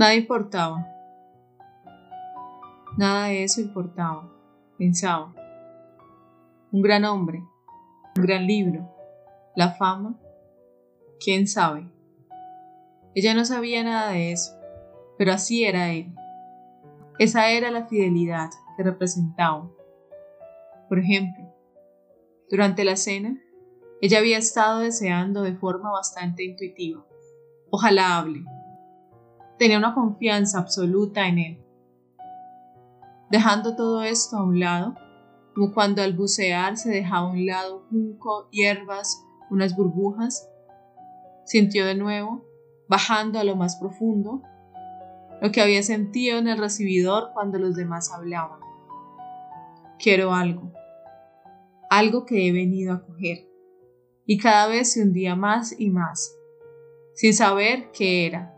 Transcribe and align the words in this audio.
Nada 0.00 0.14
importaba. 0.14 0.88
Nada 2.96 3.26
de 3.26 3.44
eso 3.44 3.60
importaba, 3.60 4.32
pensaba. 4.78 5.34
Un 6.72 6.80
gran 6.80 7.04
hombre, 7.04 7.44
un 8.16 8.22
gran 8.22 8.46
libro, 8.46 8.90
la 9.54 9.72
fama, 9.72 10.18
quién 11.22 11.46
sabe. 11.46 11.86
Ella 13.14 13.34
no 13.34 13.44
sabía 13.44 13.84
nada 13.84 14.12
de 14.12 14.32
eso, 14.32 14.58
pero 15.18 15.32
así 15.34 15.66
era 15.66 15.92
él. 15.92 16.14
Esa 17.18 17.50
era 17.50 17.70
la 17.70 17.86
fidelidad 17.86 18.48
que 18.78 18.82
representaba. 18.82 19.70
Por 20.88 20.98
ejemplo, 20.98 21.44
durante 22.48 22.84
la 22.84 22.96
cena, 22.96 23.38
ella 24.00 24.20
había 24.20 24.38
estado 24.38 24.78
deseando 24.78 25.42
de 25.42 25.52
forma 25.52 25.90
bastante 25.90 26.42
intuitiva. 26.42 27.04
Ojalá 27.68 28.16
hable. 28.16 28.46
Tenía 29.60 29.76
una 29.76 29.92
confianza 29.92 30.58
absoluta 30.58 31.28
en 31.28 31.38
él. 31.38 31.64
Dejando 33.30 33.76
todo 33.76 34.02
esto 34.02 34.38
a 34.38 34.42
un 34.42 34.58
lado, 34.58 34.94
como 35.54 35.74
cuando 35.74 36.00
al 36.00 36.14
bucear 36.14 36.78
se 36.78 36.90
dejaba 36.90 37.28
a 37.28 37.32
un 37.32 37.44
lado 37.44 37.84
junco, 37.90 38.48
hierbas, 38.50 39.22
unas 39.50 39.76
burbujas, 39.76 40.48
sintió 41.44 41.84
de 41.84 41.94
nuevo, 41.94 42.42
bajando 42.88 43.38
a 43.38 43.44
lo 43.44 43.54
más 43.54 43.76
profundo, 43.76 44.40
lo 45.42 45.52
que 45.52 45.60
había 45.60 45.82
sentido 45.82 46.38
en 46.38 46.48
el 46.48 46.56
recibidor 46.56 47.32
cuando 47.34 47.58
los 47.58 47.76
demás 47.76 48.10
hablaban. 48.14 48.60
Quiero 49.98 50.32
algo, 50.32 50.72
algo 51.90 52.24
que 52.24 52.48
he 52.48 52.52
venido 52.52 52.94
a 52.94 53.04
coger, 53.04 53.46
y 54.24 54.38
cada 54.38 54.68
vez 54.68 54.94
se 54.94 55.02
hundía 55.02 55.36
más 55.36 55.78
y 55.78 55.90
más, 55.90 56.34
sin 57.12 57.34
saber 57.34 57.90
qué 57.92 58.26
era, 58.26 58.56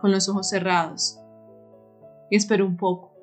con 0.00 0.10
los 0.10 0.28
ojos 0.28 0.48
cerrados. 0.48 1.18
Y 2.30 2.36
esperó 2.36 2.66
un 2.66 2.76
poco, 2.76 3.14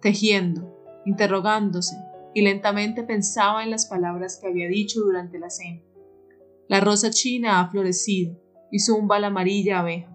tejiendo, 0.00 1.02
interrogándose, 1.04 1.96
y 2.34 2.42
lentamente 2.42 3.04
pensaba 3.04 3.62
en 3.62 3.70
las 3.70 3.86
palabras 3.86 4.38
que 4.40 4.48
había 4.48 4.68
dicho 4.68 5.00
durante 5.00 5.38
la 5.38 5.50
cena. 5.50 5.82
La 6.68 6.80
rosa 6.80 7.10
china 7.10 7.60
ha 7.60 7.68
florecido 7.68 8.36
y 8.70 8.80
zumba 8.80 9.18
la 9.18 9.28
amarilla 9.28 9.80
abeja. 9.80 10.10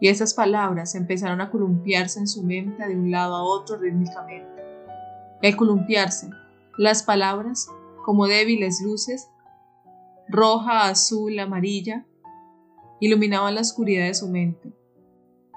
Y 0.00 0.08
esas 0.08 0.34
palabras 0.34 0.94
empezaron 0.94 1.40
a 1.40 1.50
columpiarse 1.50 2.20
en 2.20 2.28
su 2.28 2.42
mente 2.42 2.86
de 2.86 2.94
un 2.94 3.10
lado 3.10 3.34
a 3.34 3.42
otro 3.42 3.78
rítmicamente. 3.78 4.62
Al 5.42 5.56
columpiarse, 5.56 6.30
las 6.76 7.02
palabras, 7.02 7.68
como 8.04 8.26
débiles 8.26 8.82
luces, 8.82 9.28
roja, 10.28 10.88
azul, 10.88 11.38
amarilla, 11.38 12.06
iluminaban 13.00 13.54
la 13.54 13.60
oscuridad 13.60 14.06
de 14.06 14.14
su 14.14 14.28
mente, 14.28 14.72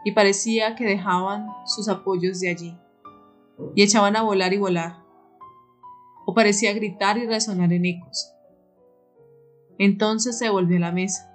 y 0.03 0.11
parecía 0.11 0.75
que 0.75 0.85
dejaban 0.85 1.47
sus 1.65 1.89
apoyos 1.89 2.39
de 2.39 2.49
allí, 2.49 2.77
y 3.75 3.83
echaban 3.83 4.15
a 4.15 4.21
volar 4.21 4.53
y 4.53 4.57
volar, 4.57 4.97
o 6.25 6.33
parecía 6.33 6.73
gritar 6.73 7.17
y 7.17 7.25
resonar 7.25 7.71
en 7.73 7.85
ecos. 7.85 8.33
Entonces 9.79 10.37
se 10.37 10.49
volvió 10.49 10.77
a 10.77 10.81
la 10.81 10.91
mesa, 10.91 11.33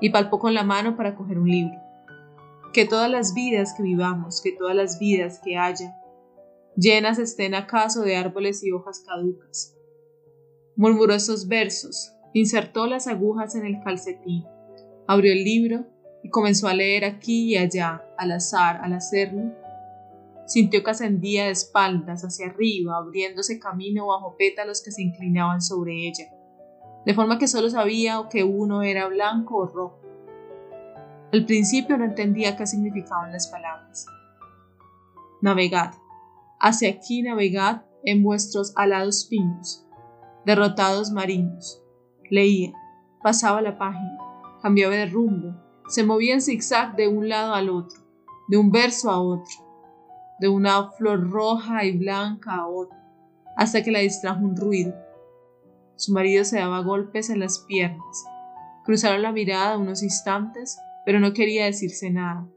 y 0.00 0.10
palpó 0.10 0.38
con 0.38 0.54
la 0.54 0.64
mano 0.64 0.96
para 0.96 1.14
coger 1.14 1.38
un 1.38 1.48
libro. 1.48 1.78
Que 2.72 2.84
todas 2.84 3.10
las 3.10 3.34
vidas 3.34 3.74
que 3.74 3.82
vivamos, 3.82 4.40
que 4.42 4.52
todas 4.52 4.74
las 4.74 4.98
vidas 4.98 5.40
que 5.42 5.56
haya, 5.56 5.94
llenas 6.76 7.18
estén 7.18 7.54
acaso 7.54 8.02
de 8.02 8.16
árboles 8.16 8.64
y 8.64 8.72
hojas 8.72 9.04
caducas. 9.06 9.76
Murmuró 10.76 11.14
esos 11.14 11.46
versos, 11.46 12.12
insertó 12.32 12.86
las 12.86 13.06
agujas 13.06 13.54
en 13.54 13.64
el 13.64 13.80
calcetín, 13.82 14.44
abrió 15.06 15.32
el 15.32 15.44
libro 15.44 15.86
y 16.22 16.30
comenzó 16.30 16.68
a 16.68 16.74
leer 16.74 17.04
aquí 17.04 17.52
y 17.52 17.56
allá, 17.56 18.02
al 18.16 18.32
azar, 18.32 18.80
al 18.82 18.94
hacerlo. 18.94 19.52
Sintió 20.46 20.82
que 20.82 20.90
ascendía 20.90 21.44
de 21.44 21.50
espaldas 21.50 22.22
hacia 22.22 22.46
arriba, 22.46 22.96
abriéndose 22.96 23.58
camino 23.58 24.06
bajo 24.06 24.36
pétalos 24.36 24.82
que 24.82 24.90
se 24.90 25.02
inclinaban 25.02 25.60
sobre 25.60 26.06
ella, 26.06 26.30
de 27.04 27.14
forma 27.14 27.38
que 27.38 27.48
solo 27.48 27.70
sabía 27.70 28.22
que 28.30 28.44
uno 28.44 28.82
era 28.82 29.06
blanco 29.08 29.56
o 29.56 29.66
rojo. 29.66 30.00
Al 31.32 31.46
principio 31.46 31.98
no 31.98 32.04
entendía 32.04 32.56
qué 32.56 32.66
significaban 32.66 33.32
las 33.32 33.48
palabras. 33.48 34.06
Navegad, 35.42 35.92
hacia 36.60 36.90
aquí 36.90 37.22
navegad 37.22 37.82
en 38.04 38.22
vuestros 38.22 38.72
alados 38.76 39.26
pinos, 39.28 39.86
derrotados 40.46 41.10
marinos. 41.10 41.82
Leía, 42.30 42.72
pasaba 43.22 43.60
la 43.60 43.76
página, 43.76 44.16
cambiaba 44.64 44.94
de 44.94 45.04
rumbo, 45.04 45.54
se 45.88 46.04
movía 46.04 46.32
en 46.32 46.40
zigzag 46.40 46.96
de 46.96 47.06
un 47.06 47.28
lado 47.28 47.52
al 47.52 47.68
otro, 47.68 48.00
de 48.48 48.56
un 48.56 48.72
verso 48.72 49.10
a 49.10 49.20
otro, 49.20 49.52
de 50.40 50.48
una 50.48 50.90
flor 50.92 51.30
roja 51.30 51.84
y 51.84 51.98
blanca 51.98 52.54
a 52.54 52.66
otra, 52.66 52.98
hasta 53.58 53.82
que 53.82 53.90
la 53.90 53.98
distrajo 53.98 54.42
un 54.42 54.56
ruido. 54.56 54.94
Su 55.96 56.14
marido 56.14 56.46
se 56.46 56.60
daba 56.60 56.80
golpes 56.80 57.28
en 57.28 57.40
las 57.40 57.58
piernas. 57.58 58.24
Cruzaron 58.86 59.20
la 59.20 59.32
mirada 59.32 59.76
unos 59.76 60.02
instantes, 60.02 60.78
pero 61.04 61.20
no 61.20 61.34
quería 61.34 61.66
decirse 61.66 62.10
nada. 62.10 62.48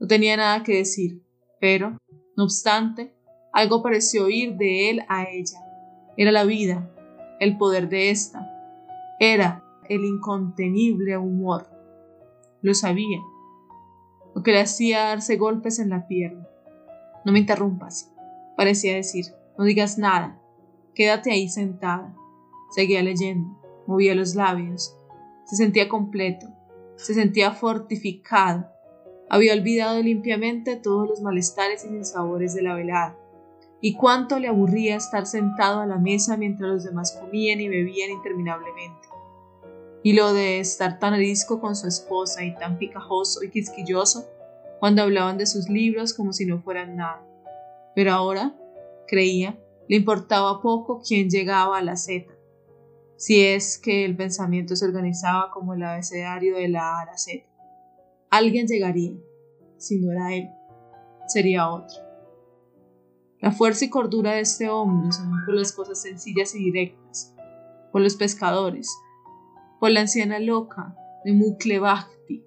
No 0.00 0.06
tenía 0.06 0.38
nada 0.38 0.62
que 0.62 0.76
decir, 0.76 1.20
pero, 1.60 1.98
no 2.38 2.44
obstante, 2.44 3.14
algo 3.52 3.82
pareció 3.82 4.24
oír 4.24 4.56
de 4.56 4.88
él 4.88 5.02
a 5.10 5.24
ella. 5.24 5.58
Era 6.16 6.32
la 6.32 6.44
vida, 6.44 6.90
el 7.38 7.58
poder 7.58 7.90
de 7.90 8.08
ésta. 8.08 8.50
Era 9.18 9.62
el 9.90 10.04
incontenible 10.04 11.18
humor. 11.18 11.66
Lo 12.62 12.74
sabía. 12.74 13.18
Lo 14.34 14.42
que 14.42 14.52
le 14.52 14.60
hacía 14.60 15.06
darse 15.06 15.36
golpes 15.36 15.80
en 15.80 15.90
la 15.90 16.06
pierna. 16.06 16.46
No 17.24 17.32
me 17.32 17.40
interrumpas, 17.40 18.14
parecía 18.56 18.94
decir. 18.94 19.26
No 19.58 19.64
digas 19.64 19.98
nada. 19.98 20.40
Quédate 20.94 21.32
ahí 21.32 21.48
sentada. 21.48 22.14
Seguía 22.70 23.02
leyendo. 23.02 23.60
Movía 23.88 24.14
los 24.14 24.36
labios. 24.36 24.96
Se 25.44 25.56
sentía 25.56 25.88
completo. 25.88 26.46
Se 26.94 27.12
sentía 27.12 27.50
fortificado. 27.50 28.68
Había 29.28 29.54
olvidado 29.54 30.00
limpiamente 30.00 30.76
todos 30.76 31.08
los 31.08 31.20
malestares 31.20 31.84
y 31.84 31.88
sinsabores 31.88 32.54
de 32.54 32.62
la 32.62 32.74
velada 32.74 33.18
y 33.80 33.94
cuánto 33.94 34.38
le 34.38 34.48
aburría 34.48 34.96
estar 34.96 35.26
sentado 35.26 35.80
a 35.80 35.86
la 35.86 35.98
mesa 35.98 36.36
mientras 36.36 36.70
los 36.70 36.84
demás 36.84 37.18
comían 37.18 37.60
y 37.60 37.68
bebían 37.68 38.10
interminablemente. 38.10 39.09
Y 40.02 40.14
lo 40.14 40.32
de 40.32 40.60
estar 40.60 40.98
tan 40.98 41.14
arisco 41.14 41.60
con 41.60 41.76
su 41.76 41.86
esposa 41.86 42.44
y 42.44 42.54
tan 42.54 42.78
picajoso 42.78 43.42
y 43.42 43.50
quisquilloso 43.50 44.28
cuando 44.78 45.02
hablaban 45.02 45.36
de 45.36 45.46
sus 45.46 45.68
libros 45.68 46.14
como 46.14 46.32
si 46.32 46.46
no 46.46 46.62
fueran 46.62 46.96
nada. 46.96 47.22
Pero 47.94 48.12
ahora, 48.12 48.54
creía, 49.06 49.58
le 49.88 49.96
importaba 49.96 50.62
poco 50.62 51.02
quién 51.06 51.28
llegaba 51.28 51.78
a 51.78 51.82
la 51.82 51.96
Z, 51.96 52.32
si 53.16 53.44
es 53.44 53.76
que 53.76 54.04
el 54.04 54.16
pensamiento 54.16 54.74
se 54.76 54.86
organizaba 54.86 55.50
como 55.50 55.74
el 55.74 55.82
abecedario 55.82 56.56
de 56.56 56.68
la 56.68 57.00
A 57.00 57.04
la 57.04 57.18
Z. 57.18 57.44
Alguien 58.30 58.66
llegaría, 58.66 59.12
si 59.76 59.98
no 59.98 60.12
era 60.12 60.32
él, 60.32 60.48
sería 61.26 61.68
otro. 61.68 61.98
La 63.40 63.52
fuerza 63.52 63.84
y 63.84 63.90
cordura 63.90 64.32
de 64.32 64.40
este 64.40 64.68
hombre 64.68 65.12
son 65.12 65.32
por 65.44 65.54
las 65.54 65.72
cosas 65.72 66.00
sencillas 66.00 66.54
y 66.54 66.64
directas, 66.64 67.34
por 67.90 68.00
los 68.00 68.14
pescadores, 68.14 68.88
por 69.80 69.90
la 69.90 70.02
anciana 70.02 70.38
loca 70.38 70.94
de 71.24 71.32
Muklebachti. 71.32 72.44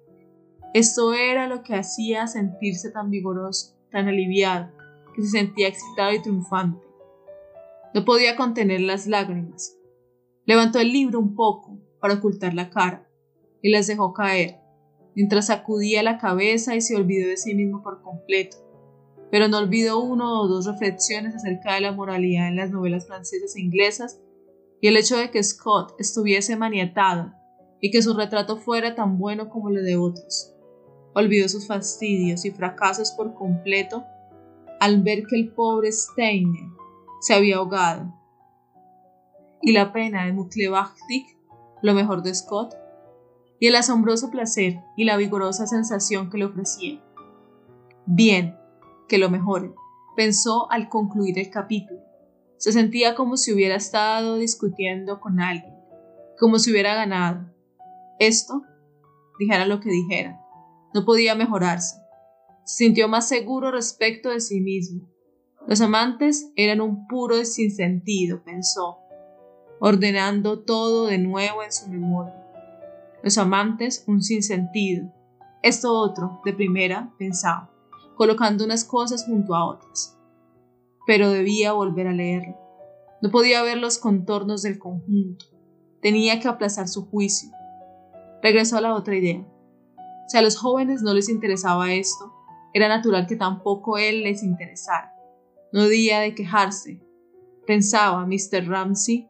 Esto 0.72 1.12
era 1.12 1.46
lo 1.48 1.62
que 1.62 1.74
hacía 1.74 2.26
sentirse 2.26 2.90
tan 2.90 3.10
vigoroso, 3.10 3.76
tan 3.90 4.08
aliviado, 4.08 4.72
que 5.14 5.22
se 5.22 5.28
sentía 5.28 5.68
excitado 5.68 6.12
y 6.12 6.22
triunfante. 6.22 6.82
No 7.92 8.04
podía 8.04 8.36
contener 8.36 8.80
las 8.80 9.06
lágrimas. 9.06 9.76
Levantó 10.46 10.78
el 10.78 10.92
libro 10.92 11.18
un 11.18 11.34
poco 11.34 11.78
para 12.00 12.14
ocultar 12.14 12.54
la 12.54 12.70
cara 12.70 13.06
y 13.60 13.70
las 13.70 13.86
dejó 13.86 14.14
caer, 14.14 14.60
mientras 15.14 15.48
sacudía 15.48 16.02
la 16.02 16.18
cabeza 16.18 16.76
y 16.76 16.80
se 16.80 16.96
olvidó 16.96 17.28
de 17.28 17.36
sí 17.36 17.54
mismo 17.54 17.82
por 17.82 18.02
completo 18.02 18.64
pero 19.34 19.48
no 19.48 19.58
olvidó 19.58 19.98
uno 19.98 20.42
o 20.42 20.46
dos 20.46 20.64
reflexiones 20.66 21.34
acerca 21.34 21.74
de 21.74 21.80
la 21.80 21.90
moralidad 21.90 22.46
en 22.46 22.54
las 22.54 22.70
novelas 22.70 23.08
francesas 23.08 23.56
e 23.56 23.62
inglesas 23.62 24.20
y 24.84 24.88
el 24.88 24.98
hecho 24.98 25.16
de 25.16 25.30
que 25.30 25.42
Scott 25.42 25.94
estuviese 25.98 26.56
maniatado 26.56 27.32
y 27.80 27.90
que 27.90 28.02
su 28.02 28.12
retrato 28.12 28.58
fuera 28.58 28.94
tan 28.94 29.16
bueno 29.16 29.48
como 29.48 29.70
el 29.70 29.82
de 29.82 29.96
otros. 29.96 30.52
Olvidó 31.14 31.48
sus 31.48 31.66
fastidios 31.66 32.44
y 32.44 32.50
fracasos 32.50 33.12
por 33.12 33.32
completo 33.32 34.04
al 34.80 35.02
ver 35.02 35.24
que 35.26 35.36
el 35.36 35.54
pobre 35.54 35.90
Steiner 35.90 36.66
se 37.22 37.32
había 37.32 37.56
ahogado. 37.56 38.14
Y 39.62 39.72
la 39.72 39.90
pena 39.90 40.26
de 40.26 40.34
Muklebachtik, 40.34 41.34
lo 41.80 41.94
mejor 41.94 42.22
de 42.22 42.34
Scott, 42.34 42.74
y 43.58 43.68
el 43.68 43.76
asombroso 43.76 44.30
placer 44.30 44.82
y 44.98 45.04
la 45.04 45.16
vigorosa 45.16 45.66
sensación 45.66 46.28
que 46.28 46.36
le 46.36 46.44
ofrecía. 46.44 47.02
Bien, 48.04 48.54
que 49.08 49.16
lo 49.16 49.30
mejore, 49.30 49.72
pensó 50.14 50.70
al 50.70 50.90
concluir 50.90 51.38
el 51.38 51.48
capítulo. 51.48 52.03
Se 52.64 52.72
sentía 52.72 53.14
como 53.14 53.36
si 53.36 53.52
hubiera 53.52 53.76
estado 53.76 54.38
discutiendo 54.38 55.20
con 55.20 55.38
alguien, 55.38 55.74
como 56.38 56.58
si 56.58 56.70
hubiera 56.70 56.94
ganado. 56.94 57.44
Esto, 58.18 58.62
dijera 59.38 59.66
lo 59.66 59.80
que 59.80 59.90
dijera, 59.90 60.40
No 60.94 61.04
podía 61.04 61.34
mejorarse. 61.34 61.96
Se 62.64 62.84
sintió 62.84 63.06
más 63.06 63.28
seguro 63.28 63.70
respecto 63.70 64.30
de 64.30 64.40
sí 64.40 64.62
mismo. 64.62 65.06
Los 65.68 65.82
amantes 65.82 66.52
eran 66.56 66.80
un 66.80 67.06
puro 67.06 67.44
sinsentido, 67.44 68.42
pensó, 68.44 68.96
ordenando 69.78 70.60
todo 70.60 71.04
de 71.04 71.18
nuevo 71.18 71.62
en 71.62 71.70
su 71.70 71.90
memoria. 71.90 72.32
Los 73.22 73.36
amantes 73.36 74.04
un 74.06 74.22
sinsentido. 74.22 75.12
Esto 75.62 75.92
otro, 75.92 76.40
de 76.46 76.54
primera, 76.54 77.12
pensaba, 77.18 77.70
colocando 78.16 78.64
unas 78.64 78.86
cosas 78.86 79.26
junto 79.26 79.54
a 79.54 79.66
otras. 79.66 80.13
Pero 81.06 81.30
debía 81.30 81.72
volver 81.72 82.06
a 82.08 82.12
leerlo. 82.12 82.56
No 83.20 83.30
podía 83.30 83.62
ver 83.62 83.78
los 83.78 83.98
contornos 83.98 84.62
del 84.62 84.78
conjunto. 84.78 85.46
Tenía 86.00 86.40
que 86.40 86.48
aplazar 86.48 86.88
su 86.88 87.06
juicio. 87.06 87.50
Regresó 88.42 88.76
a 88.76 88.80
la 88.80 88.94
otra 88.94 89.16
idea. 89.16 89.46
Si 90.28 90.36
a 90.36 90.42
los 90.42 90.56
jóvenes 90.56 91.02
no 91.02 91.14
les 91.14 91.28
interesaba 91.28 91.92
esto, 91.92 92.32
era 92.72 92.88
natural 92.88 93.26
que 93.26 93.36
tampoco 93.36 93.98
él 93.98 94.24
les 94.24 94.42
interesara. 94.42 95.14
No 95.72 95.88
día 95.88 96.20
de 96.20 96.34
quejarse, 96.34 97.00
pensaba 97.66 98.26
Mr. 98.26 98.66
Ramsey, 98.68 99.28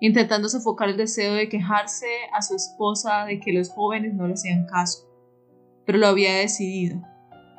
intentando 0.00 0.48
sofocar 0.48 0.88
el 0.88 0.96
deseo 0.96 1.34
de 1.34 1.48
quejarse 1.48 2.06
a 2.32 2.42
su 2.42 2.54
esposa 2.56 3.24
de 3.26 3.40
que 3.40 3.52
los 3.52 3.70
jóvenes 3.70 4.14
no 4.14 4.26
le 4.26 4.34
hacían 4.34 4.66
caso. 4.66 5.08
Pero 5.86 5.98
lo 5.98 6.06
había 6.06 6.34
decidido. 6.36 7.00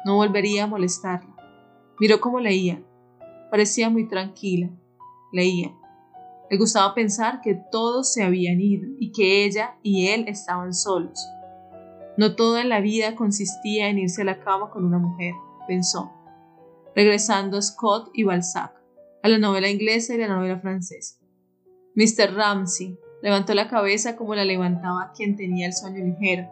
No 0.05 0.15
volvería 0.15 0.65
a 0.65 0.67
molestarla. 0.67 1.35
Miró 1.99 2.19
cómo 2.19 2.39
leía. 2.39 2.81
Parecía 3.49 3.89
muy 3.89 4.07
tranquila. 4.07 4.69
Leía. 5.31 5.73
Le 6.49 6.57
gustaba 6.57 6.93
pensar 6.93 7.41
que 7.41 7.55
todos 7.71 8.13
se 8.13 8.23
habían 8.23 8.61
ido 8.61 8.87
y 8.99 9.11
que 9.11 9.45
ella 9.45 9.77
y 9.81 10.07
él 10.07 10.25
estaban 10.27 10.73
solos. 10.73 11.19
No 12.17 12.35
todo 12.35 12.59
en 12.59 12.69
la 12.69 12.79
vida 12.79 13.15
consistía 13.15 13.89
en 13.89 13.99
irse 13.99 14.21
a 14.21 14.25
la 14.25 14.39
cama 14.39 14.69
con 14.69 14.85
una 14.85 14.99
mujer, 14.99 15.33
pensó, 15.67 16.13
regresando 16.95 17.57
a 17.57 17.61
Scott 17.61 18.09
y 18.13 18.23
Balzac, 18.23 18.73
a 19.21 19.27
la 19.27 19.37
novela 19.37 19.69
inglesa 19.69 20.13
y 20.13 20.17
la 20.17 20.27
novela 20.27 20.59
francesa. 20.59 21.19
Mr. 21.95 22.33
Ramsey 22.35 22.97
levantó 23.21 23.53
la 23.53 23.67
cabeza 23.67 24.15
como 24.15 24.35
la 24.35 24.45
levantaba 24.45 25.11
quien 25.15 25.35
tenía 25.35 25.67
el 25.67 25.73
sueño 25.73 26.05
ligero. 26.05 26.47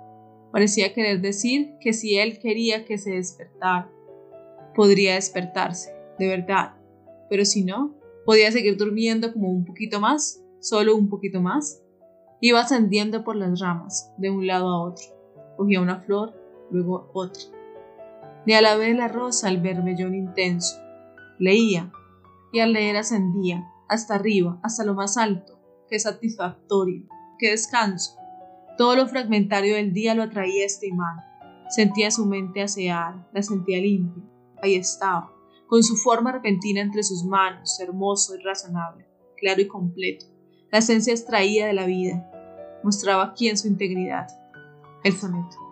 Parecía 0.52 0.94
querer 0.94 1.22
decir 1.22 1.76
que 1.80 1.94
si 1.94 2.18
él 2.18 2.40
quería 2.40 2.84
que 2.84 2.98
se 2.98 3.12
despertara, 3.12 3.90
podría 4.76 5.16
despertarse, 5.16 5.94
de 6.20 6.28
verdad, 6.28 6.74
pero 7.30 7.46
si 7.46 7.64
no, 7.64 7.96
podía 8.26 8.52
seguir 8.52 8.78
durmiendo 8.78 9.34
como 9.34 9.50
un 9.50 9.66
poquito 9.66 10.00
más, 10.00 10.44
solo 10.60 10.96
un 10.96 11.10
poquito 11.10 11.42
más. 11.42 11.82
Iba 12.42 12.62
ascendiendo 12.62 13.24
por 13.24 13.36
las 13.36 13.60
ramas, 13.60 14.12
de 14.18 14.30
un 14.30 14.48
lado 14.48 14.70
a 14.70 14.82
otro. 14.82 15.06
Cogía 15.58 15.82
una 15.82 16.02
flor, 16.02 16.34
luego 16.72 17.10
otra. 17.14 17.44
Ni 18.46 18.54
a 18.54 18.62
la 18.62 18.76
vez 18.76 18.96
la 18.98 19.08
rosa 19.08 19.48
al 19.48 19.62
vermellón 19.62 20.16
intenso. 20.16 20.78
Leía, 21.40 21.92
y 22.52 22.60
al 22.60 22.74
leer 22.74 22.98
ascendía, 22.98 23.68
hasta 23.90 24.16
arriba, 24.16 24.60
hasta 24.62 24.86
lo 24.86 24.94
más 24.94 25.18
alto. 25.18 25.60
Qué 25.90 26.00
satisfactorio, 26.00 27.08
qué 27.40 27.52
descanso. 27.52 28.16
Todo 28.78 28.96
lo 28.96 29.08
fragmentario 29.08 29.76
del 29.76 29.92
día 29.92 30.16
lo 30.16 30.24
atraía 30.24 30.66
este 30.66 30.88
imán. 30.88 31.18
Sentía 31.70 32.12
su 32.12 32.26
mente 32.26 32.62
aseada, 32.62 33.28
la 33.34 33.42
sentía 33.42 33.80
limpia. 33.80 34.24
Ahí 34.62 34.76
estaba, 34.76 35.33
con 35.74 35.82
su 35.82 35.96
forma 35.96 36.32
repentina 36.32 36.82
entre 36.82 37.02
sus 37.02 37.26
manos, 37.26 37.80
hermoso 37.80 38.36
y 38.36 38.44
razonable, 38.44 39.08
claro 39.38 39.60
y 39.60 39.68
completo. 39.68 40.28
La 40.72 40.78
esencia 40.78 41.12
extraída 41.12 41.66
de 41.66 41.74
la 41.74 41.88
vida. 41.88 42.30
Mostraba 42.84 43.24
aquí 43.24 43.50
en 43.50 43.58
su 43.58 43.68
integridad. 43.68 44.28
El 45.04 45.14
soneto. 45.14 45.63